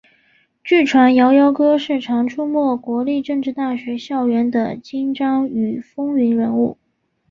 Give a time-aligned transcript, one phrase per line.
[0.63, 6.79] 据传摇摇哥是常出没国立政治大学校园的精障与风云人物。